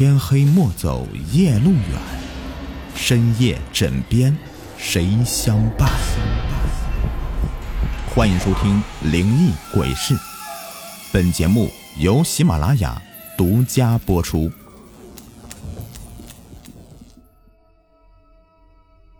[0.00, 2.00] 天黑莫走夜路远，
[2.94, 4.34] 深夜枕边
[4.78, 5.90] 谁相伴？
[8.08, 8.82] 欢迎收听
[9.12, 10.14] 《灵异鬼事》，
[11.12, 11.68] 本节目
[11.98, 12.98] 由喜马拉雅
[13.36, 14.50] 独家播出。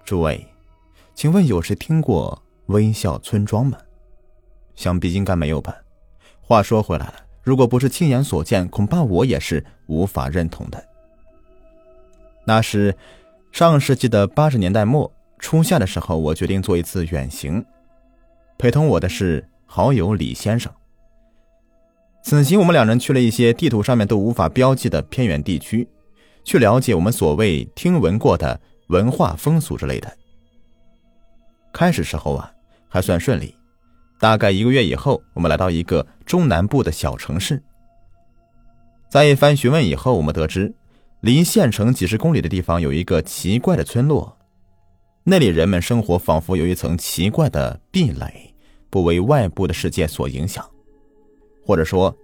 [0.06, 0.48] 诸位，
[1.14, 3.76] 请问有谁听过微笑村庄吗？
[4.76, 5.74] 想必应该没有吧。
[6.40, 10.84] 话说回来了，如果不是亲眼所见，恐怕我也是无法认同的。
[12.44, 12.94] 那是
[13.52, 17.64] 上世纪的八十年代末初夏的时候，我决定做一次远行，
[18.58, 20.72] 陪同我的是好友李先生。
[22.22, 25.88] 此行我们两人去了一些地图上面都无法标记的偏远地区，
[26.44, 30.16] 去了解我们所谓听闻过的文化风俗之类的。
[31.72, 32.52] 开始时候啊，
[32.88, 33.54] 还算顺利。
[34.20, 37.60] 大概一个月以后，我们来到一个中南部的小城市。
[39.08, 40.74] 在一番询问以后，我们得知，
[41.20, 44.36] 离县城几十公里的地方有一个奇怪的村落，
[45.24, 48.54] 那里人们生活仿佛有一层奇怪的壁垒，
[48.90, 50.68] 不为外部的世界所影响，
[51.64, 52.14] 或者说，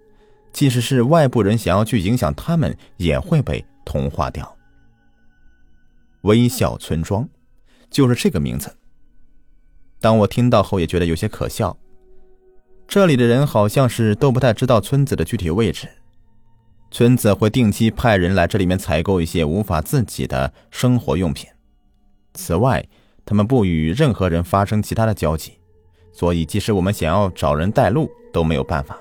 [0.52, 4.54] 即使是外部人想要去影响他们，也会被同化掉。
[6.24, 7.26] 微笑村庄，
[7.88, 8.76] 就是这个名字。
[9.98, 11.74] 当我听到后，也觉得有些可笑。
[12.88, 15.88] 这里的人好像是都不太知道村子的具体位置，
[16.90, 21.48] 村子会定期派人来这里面采购一些无法自己的生活用品。
[22.34, 22.86] 此外，
[23.24, 25.58] 他们不与任何人发生其他的交集，
[26.12, 28.96] 所以即使我们想要找人带路都没有办法。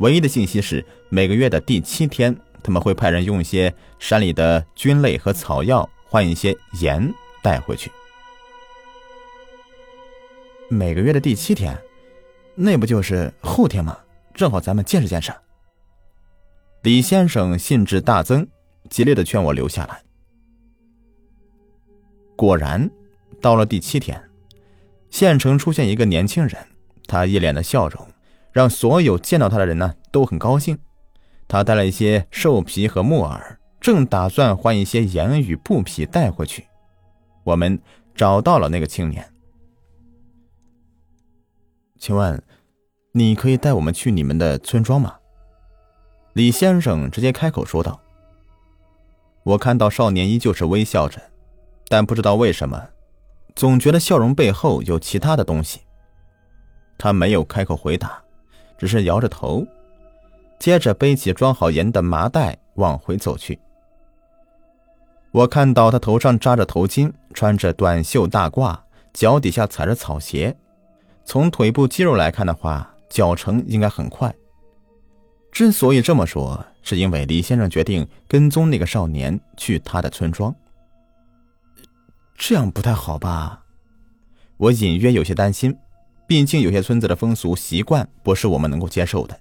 [0.00, 7.90] 唯一的信息是，每个月的第七天，他们会派人用一些山里的菌类和草药换一些盐带回去。
[10.68, 11.76] 每个月的第七天。
[12.56, 13.98] 那不就是后天吗？
[14.34, 15.32] 正好咱们见识见识。
[16.82, 18.46] 李先生兴致大增，
[18.88, 20.02] 极力的劝我留下来。
[22.34, 22.90] 果然，
[23.40, 24.22] 到了第七天，
[25.10, 26.66] 县城出现一个年轻人，
[27.06, 28.06] 他一脸的笑容，
[28.52, 30.78] 让所有见到他的人呢都很高兴。
[31.48, 36.66] 他带了一些兽皮和木耳，正打算换一些盐与布匹带回去。
[37.44, 37.78] 我们
[38.14, 39.26] 找到了那个青年。
[41.98, 42.42] 请问，
[43.12, 45.16] 你可以带我们去你们的村庄吗？
[46.34, 48.00] 李先生直接开口说道。
[49.42, 51.20] 我看到少年依旧是微笑着，
[51.88, 52.88] 但不知道为什么，
[53.54, 55.80] 总觉得笑容背后有其他的东西。
[56.98, 58.22] 他没有开口回答，
[58.76, 59.66] 只是摇着头，
[60.58, 63.58] 接着背起装好盐的麻袋往回走去。
[65.30, 68.78] 我看到他头上扎着头巾，穿着短袖大褂，
[69.12, 70.56] 脚底下踩着草鞋。
[71.26, 74.32] 从腿部肌肉来看的话，脚程应该很快。
[75.50, 80.54] 之所以这么说，是因为李先生决定跟踪那个少年去他的村庄。
[82.38, 83.64] 这样不太好吧？
[84.56, 85.76] 我隐约有些担心，
[86.28, 89.36] 毕竟有些村子的风俗习惯不是我们能够接受的。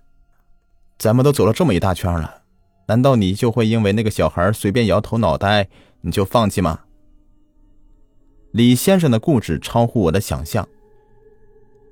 [0.98, 2.42] 咱们都走了这么一大圈了，
[2.88, 5.68] 难道你就会因为那个小孩随便摇头脑袋
[6.02, 6.80] 你就放弃吗？
[8.52, 10.68] 李先生的固执超乎我的想象。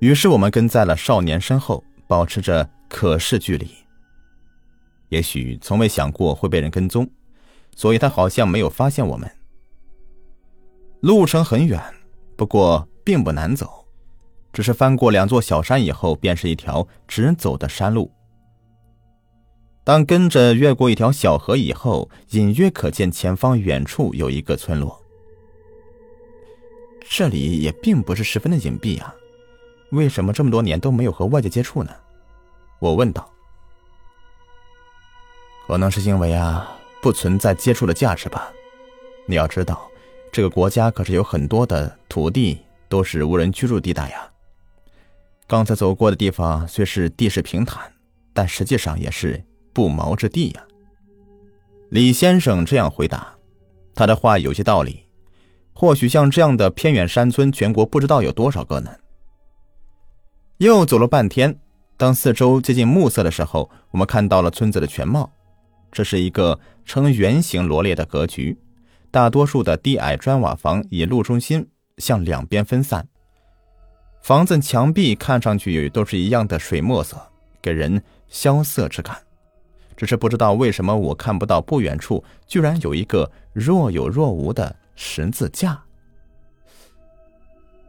[0.04, 3.66] 于是我们跟在了少年身后，保持着可视距离。
[5.08, 7.08] 也许从未想过会被人跟踪，
[7.74, 9.26] 所以他好像没有发现我们。
[11.00, 11.82] 路程很远，
[12.36, 13.86] 不过并不难走，
[14.52, 18.12] 只是翻过两座小山以后，便是一条直走的山路。
[19.84, 25.02] 当跟着越过一条小河以后，隐约可见前方远处有一个村落。
[27.08, 29.14] 这里也并不是十分的隐蔽啊。
[29.90, 31.92] 为什么这么多年都没有和外界接触呢？
[32.78, 33.30] 我问道。
[35.66, 38.52] 可能是因为啊，不存在接触的价值吧。
[39.26, 39.88] 你要知道，
[40.30, 44.30] 这个国家可是有很多的土地都是无人居住地带呀。
[45.46, 47.90] 刚才走过的地方虽是地势平坦，
[48.32, 49.42] 但实际上也是
[49.72, 50.62] 不毛之地呀。
[51.90, 53.34] 李先生这样回答，
[53.94, 55.04] 他的话有些道理。
[55.72, 58.90] 或许像这样的偏远山村，全国不知道有多少个呢。
[60.58, 61.58] 又走了半天，
[61.96, 65.28] 当四周接近暮色的时候，我们看到了村子的全貌。
[65.90, 68.56] 这是一个呈圆形罗列的格局，
[69.10, 71.68] 大多数的低矮砖瓦房以路中心
[71.98, 73.06] 向两边分散。
[74.22, 77.20] 房子墙壁看上去都是一样的水墨色，
[77.60, 79.16] 给人萧瑟之感。
[79.96, 85.80] 只是不知道为什么我看不到不远处居然有一个若有若无的十字架。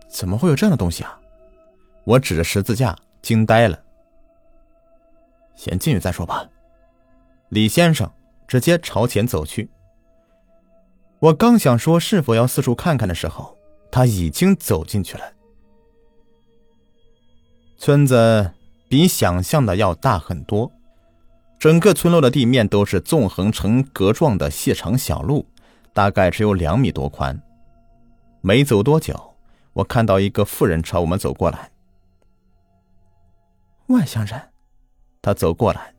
[0.08, 1.20] 怎么会有这样的东西啊？
[2.06, 3.78] 我指着十字架，惊呆了。
[5.56, 6.48] 先进去再说吧。
[7.50, 8.10] 李先生
[8.48, 9.70] 直接朝前走去。
[11.20, 13.58] 我刚想说是否要四处看看的时候，
[13.92, 15.24] 他已经走进去了。
[17.78, 18.52] 村子
[18.88, 20.72] 比想象的要大很多，
[21.58, 25.48] 整个村落的地面都是纵横成格状的细长小路，
[25.94, 27.42] 大概只有两米多宽。
[28.42, 29.34] 没走多久，
[29.74, 31.72] 我看到一个妇人朝我们走过来。
[33.88, 34.42] 外乡人，
[35.22, 35.94] 他走过来，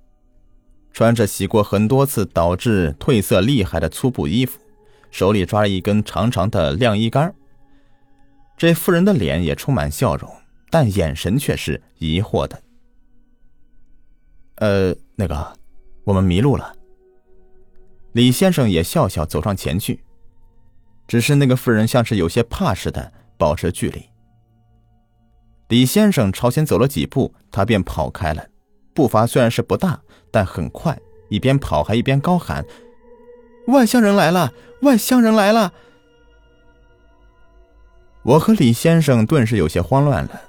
[0.93, 4.59] 穿着洗过很多次导致褪色厉害的粗布衣服，
[5.11, 7.35] 手里抓着一根长长的晾衣杆。
[8.57, 10.31] 这妇人的脸也充满笑容。
[10.69, 12.61] 但眼神却是疑惑的。
[14.57, 15.57] 呃，那个，
[16.05, 16.75] 我们迷路了。
[18.13, 20.03] 李先生也笑笑走上前去，
[21.07, 24.05] 只是那个妇人像是有些怕似的，保持距离。
[25.69, 28.47] 李先生朝前走了几步，他便跑开了，
[28.95, 30.97] 步伐虽然是不大，但很快，
[31.29, 32.65] 一边跑还一边高喊
[33.67, 34.53] ：“外乡人来了！
[34.83, 35.73] 外乡人来了！”
[38.23, 40.41] 我和李先生顿时有些慌乱了。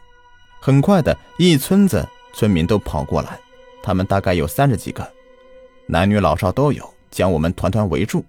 [0.60, 3.40] 很快的一村子村民都跑过来，
[3.82, 5.08] 他们大概有三十几个，
[5.88, 8.24] 男女老少都有，将我们团团围住。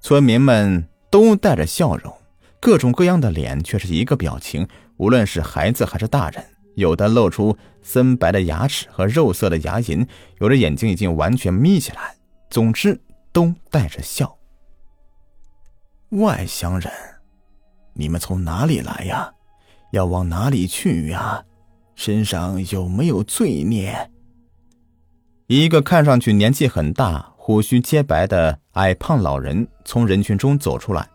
[0.00, 2.12] 村民们都带着笑容，
[2.58, 4.66] 各种各样的脸却是一个表情，
[4.98, 10.06] 无论是孩子还是大人，有的露出森白的牙齿和肉色的牙龈，
[10.38, 12.14] 有的眼睛已经完全眯起来，
[12.50, 13.00] 总之
[13.32, 14.36] 都带着笑。
[16.10, 16.92] 外乡人，
[17.94, 19.32] 你们从哪里来呀？
[19.92, 21.42] 要往哪里去呀？
[21.94, 24.10] 身上有没有罪孽？
[25.48, 31.08] 一个看上去年纪很大、胡须皆白的矮胖老人从人群中走出来。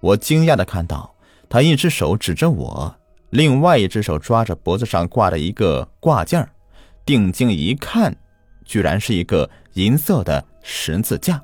[0.00, 1.13] 我惊讶的看到，
[1.48, 2.94] 他一只手指着我，
[3.30, 6.48] 另外一只手抓着脖子上挂的一个挂件
[7.04, 8.14] 定睛一看，
[8.64, 11.40] 居然是一个银色的十字架。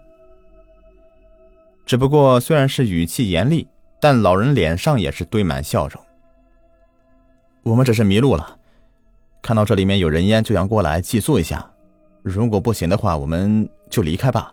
[1.85, 3.67] 只不过虽然是语气严厉，
[4.01, 6.03] 但老人脸上也是堆满笑容。
[7.63, 8.59] 我们只是迷路了，
[9.43, 11.71] 看到这里面有人烟，就想过来寄宿一下。
[12.23, 14.53] 如果不行的话，我们就离开吧。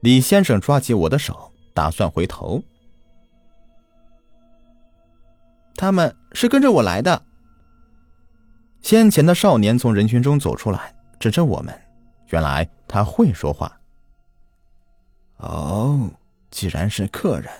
[0.00, 2.62] 李先生抓起我的手，打算回头。
[5.76, 7.22] 他们是跟着我来的。
[8.82, 11.74] 先前的少年从人群中走出来，指着我们。
[12.30, 13.70] 原来他会说话。
[15.38, 16.10] 哦，
[16.50, 17.50] 既然是客人，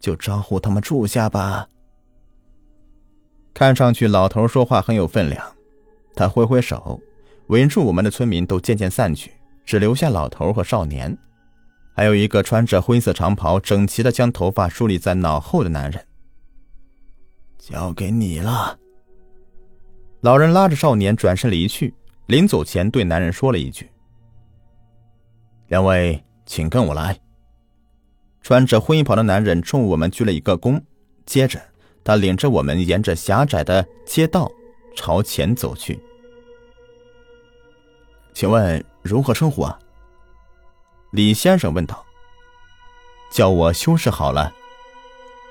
[0.00, 1.68] 就招呼他们住下吧。
[3.54, 5.54] 看上去老头说话很有分量，
[6.14, 7.00] 他挥挥手，
[7.46, 9.32] 围住我们的村民都渐渐散去，
[9.64, 11.16] 只留下老头和少年，
[11.94, 16.04] 还有一个穿着灰色长袍、整齐的将头发梳理在脑后的男人。
[17.62, 18.76] 交给你了。
[20.22, 21.94] 老人拉着少年转身离去，
[22.26, 23.88] 临走前对男人说了一句
[25.70, 27.16] ：“两位，请跟我来。”
[28.42, 30.82] 穿着灰袍的男人冲我们鞠了一个躬，
[31.24, 31.60] 接着。
[32.04, 34.50] 他领着我们沿着狭窄的街道
[34.96, 36.02] 朝前走去。
[38.34, 39.78] 请问如何称呼啊？
[41.12, 42.04] 李先生问道。
[43.30, 44.52] 叫我修士好了。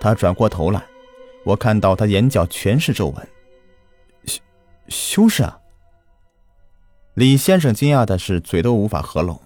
[0.01, 0.83] 他转过头来，
[1.43, 3.29] 我看到他眼角全是皱纹。
[4.25, 4.41] 修
[4.87, 5.59] 修士啊！
[7.15, 9.39] 李先生惊讶的是嘴都无法合拢。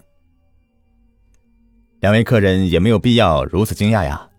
[2.00, 4.30] 两位客人也没有必要如此惊讶呀，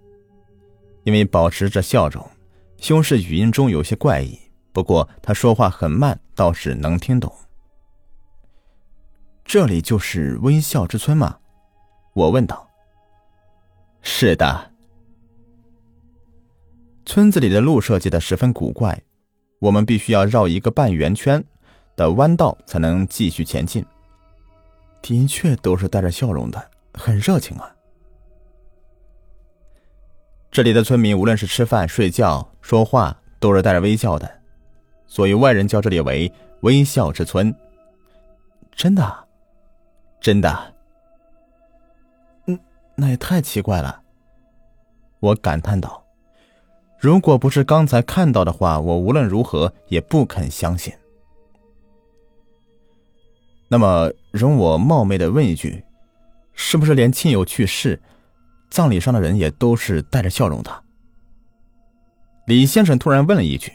[1.05, 2.25] 因为保持着笑容。
[2.79, 4.39] 修士语音中有些怪异，
[4.73, 7.33] 不过他说话很慢，倒是能听懂。
[9.45, 11.39] 这里就是微笑之村吗？
[12.13, 12.69] 我问道。
[14.03, 14.73] 是的。
[17.07, 19.01] 村子里的路设计的十分古怪，
[19.61, 21.43] 我们必须要绕一个半圆圈
[21.95, 23.87] 的弯道才能继续前进。
[25.01, 27.73] 的确都是带着笑容的，很热情啊。
[30.51, 34.29] 这里的村民无论是吃饭、睡觉、说话，都是带着微笑的，
[35.07, 36.31] 所以外人叫这里为
[36.63, 37.55] “微笑之村”。
[38.75, 39.29] 真的，
[40.21, 40.75] 真的。
[42.47, 42.59] 嗯，
[42.97, 44.03] 那也太奇怪了。
[45.21, 46.03] 我感叹道
[46.99, 50.93] ：“如果不是刚才看到的话，我无论如何也不肯相信。”
[53.69, 55.85] 那么，容我冒昧的问一句，
[56.55, 58.01] 是不是连亲友去世？
[58.71, 60.85] 葬礼上的人也都是带着笑容的。
[62.47, 63.73] 李先生突然问了一句，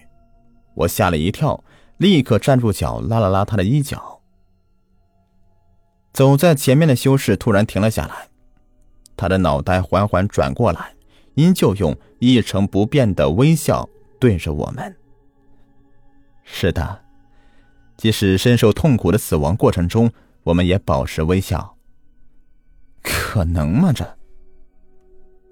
[0.75, 1.63] 我吓了一跳，
[1.98, 4.22] 立刻站住脚，拉了拉他的衣角。
[6.13, 8.30] 走在前面的修士突然停了下来，
[9.16, 10.94] 他的脑袋缓缓转过来，
[11.36, 13.88] 依旧用一成不变的微笑
[14.20, 14.96] 对着我们。
[16.44, 17.02] 是的，
[17.98, 20.12] 即使深受痛苦的死亡过程中，
[20.44, 21.78] 我们也保持微笑。
[23.02, 23.94] 可能吗？
[23.94, 24.18] 这？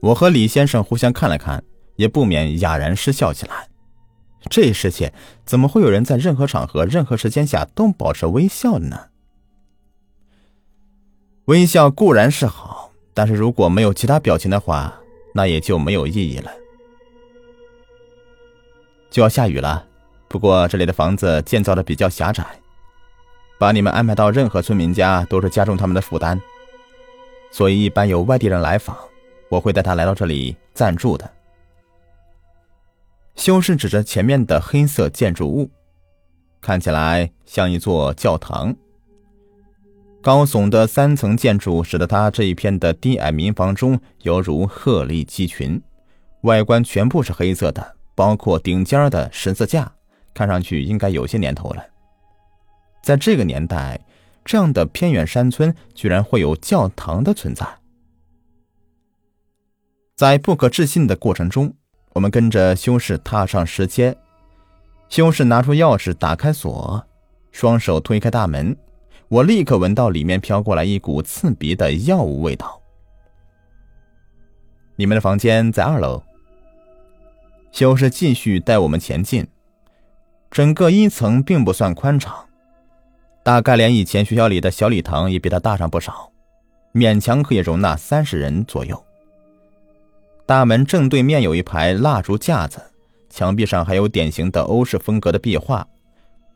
[0.02, 1.64] 我和李先生互相看了看，
[1.96, 3.68] 也不免哑然失笑起来。
[4.50, 5.14] 这世界
[5.46, 9.08] 怎么会有人在任何场合、任何时间下都保持微笑的呢？
[11.46, 15.00] 微笑固然是好，但是如果没有其他表情的话，
[15.34, 16.52] 那也就没有意义了。
[19.10, 19.86] 就要下雨了，
[20.28, 22.46] 不过这里的房子建造的比较狭窄，
[23.58, 26.40] 把你们安排到任何村民家都是加重他们的负担，
[27.52, 28.96] 所以一般有外地人来访，
[29.50, 31.30] 我会带他来到这里暂住的。
[33.36, 35.72] 修士指着前面的黑色建筑物，
[36.62, 38.76] 看起来像一座教堂。
[40.22, 45.82] 高耸的三层建筑使得它这一片的低矮民房中犹如鹤立鸡群，
[46.42, 49.90] 外观全部是黑色的，包括顶尖的十字架，
[50.34, 51.84] 看上去应该有些年头了。
[53.02, 54.00] 在这个年代，
[54.44, 57.66] 这样的偏远山村居然会有教堂的存在，
[60.16, 61.74] 在不可置信的过程中。
[62.14, 64.18] 我们跟着修士踏上石阶，
[65.08, 67.02] 修士拿出钥匙打开锁，
[67.52, 68.76] 双手推开大门，
[69.30, 72.82] 我立刻闻到里面飘过来一股刺鼻的药物味道。
[74.96, 76.24] 你们的房间在二楼。
[77.72, 79.46] 修士继续带我们前进，
[80.50, 82.44] 整个一层并不算宽敞，
[83.44, 86.32] 大概连以前学校里的小礼堂也比它大上不少，
[86.92, 89.06] 勉强可以容纳三十人左右。
[90.48, 92.82] 大门正对面有一排蜡烛架子，
[93.30, 95.88] 墙壁上还有典型的欧式风格的壁画，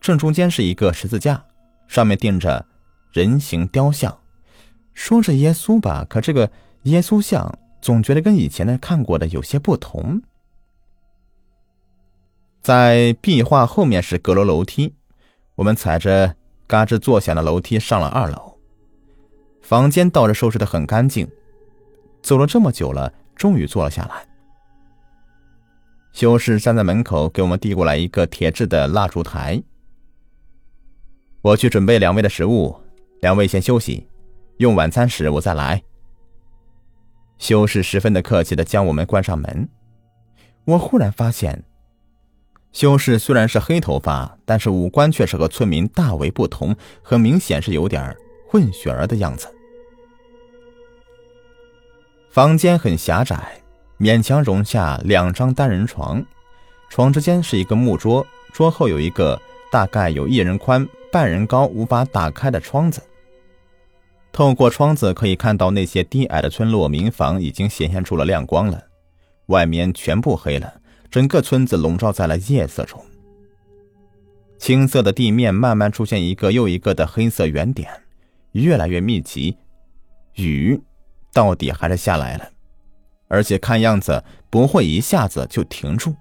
[0.01, 1.45] 正中间是一个十字架，
[1.87, 2.65] 上面钉着
[3.11, 4.17] 人形雕像，
[4.93, 6.49] 说是耶稣吧，可这个
[6.83, 10.21] 耶稣像总觉得跟以前的看过的有些不同。
[12.61, 14.95] 在壁画后面是阁楼楼梯，
[15.55, 16.35] 我们踩着
[16.65, 18.57] 嘎吱作响的楼梯上了二楼，
[19.61, 21.29] 房间倒是收拾的很干净，
[22.21, 23.13] 走了这么久了。
[23.35, 24.23] 终于坐了下来。
[26.13, 29.61] 修士站在门口，给我们递过来一个铁制的蜡烛台。
[31.43, 32.73] 我去准备两位的食物，
[33.19, 34.07] 两位先休息，
[34.59, 35.83] 用晚餐时我再来。
[37.37, 39.67] 修士十分的客气的将我们关上门。
[40.63, 41.61] 我忽然发现，
[42.71, 48.15] 修士虽然是黑头发，但是五官却是和村民大为不同，很明显是有点
[48.47, 49.53] 混血儿的样子。
[52.31, 53.61] 房间很狭窄，
[53.99, 56.25] 勉强容下两张单人床，
[56.89, 59.37] 床之间是一个木桌，桌后有一个
[59.73, 63.01] 大概有一人宽、半人高、无法打开的窗子。
[64.31, 68.83] 透过窗子可以看到那些低矮的村落民房已经显现出了亮光了，
[69.47, 73.03] 外面全部黑了，整个村子笼罩在了夜色中。
[74.59, 77.89] 青色的地面慢慢出现一个又一个的黑色圆点，
[78.51, 79.57] 越来越密集，
[80.35, 80.79] 雨。
[81.33, 82.47] 到底还是下来了，
[83.27, 86.13] 而且看样子不会一下子就停住。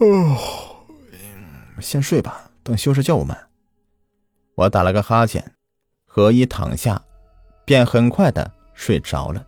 [0.00, 0.77] 哦，
[1.80, 3.36] 先睡吧，等修士叫我们。
[4.54, 5.52] 我打了个哈欠，
[6.06, 7.02] 合衣躺下，
[7.64, 9.46] 便很快的睡着了。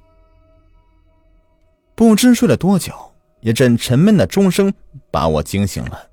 [1.94, 2.94] 不知睡了多久，
[3.40, 4.72] 一阵沉闷的钟声
[5.10, 6.08] 把我惊醒了。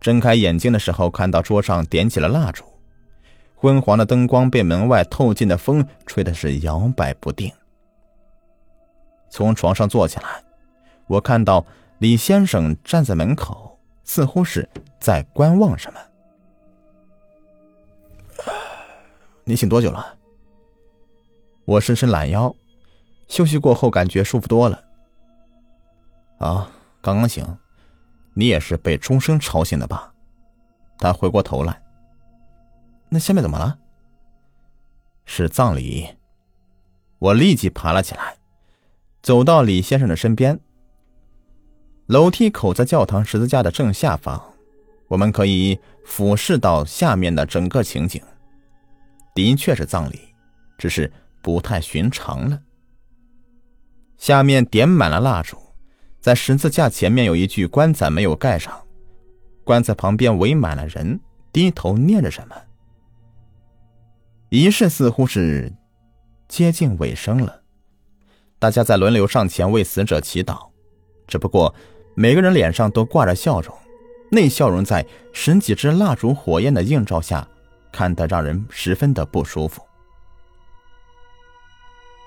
[0.00, 2.64] 睁开眼睛的时候，看到桌上点起了蜡烛。
[3.54, 7.52] 昏黄的灯光被门外透进的风吹的是摇摆不定。
[9.28, 10.42] 从床上坐起来，
[11.06, 11.66] 我看到
[11.98, 14.68] 李先生站在门口，似乎是
[15.00, 16.00] 在观望什么。
[19.44, 20.16] 你醒多久了？
[21.64, 22.54] 我伸伸懒腰，
[23.26, 24.84] 休息过后感觉舒服多了。
[26.38, 27.44] 啊，刚刚醒，
[28.34, 30.12] 你也是被钟声吵醒的吧？
[30.98, 31.82] 他回过头来。
[33.08, 33.78] 那下面怎么了？
[35.24, 36.16] 是葬礼。
[37.18, 38.36] 我立即爬了起来，
[39.22, 40.60] 走到李先生的身边。
[42.06, 44.49] 楼梯口在教堂十字架的正下方，
[45.10, 48.22] 我们可以俯视到下面的整个情景。
[49.34, 50.20] 的确是葬礼，
[50.78, 51.12] 只是
[51.42, 52.60] 不太寻常了。
[54.16, 55.58] 下面点满了蜡烛，
[56.20, 58.80] 在十字架前面有一具棺材没有盖上，
[59.64, 61.18] 棺材旁边围满了人，
[61.52, 62.54] 低头念着什么。
[64.48, 65.72] 仪式似乎是
[66.46, 67.62] 接近尾声了，
[68.60, 70.68] 大家在轮流上前为死者祈祷。
[71.26, 71.74] 只不过
[72.14, 73.74] 每个人脸上都挂着笑容，
[74.30, 77.46] 那笑容在十几支蜡烛火焰的映照下，
[77.92, 79.82] 看得让人十分的不舒服。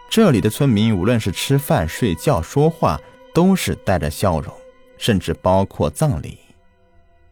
[0.10, 3.00] 这里的村民无论是吃饭、睡觉、说话，
[3.34, 4.54] 都是带着笑容，
[4.98, 6.38] 甚至包括葬礼。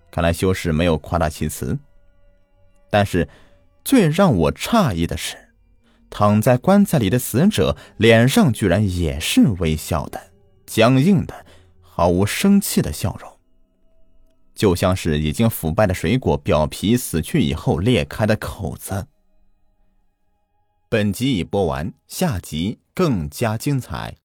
[0.09, 1.77] 看来修士没有夸大其词，
[2.89, 3.27] 但是。
[3.83, 5.35] 最让我诧异的是，
[6.11, 10.21] 躺在棺材里的死者脸上居然也是微笑的、
[10.67, 11.47] 僵硬的、
[11.81, 13.30] 毫无生气的笑容，
[14.61, 19.07] 就像是已经腐败的水果表皮死去以后裂开的口子。
[20.87, 24.15] 本集已播完，下集更加精彩。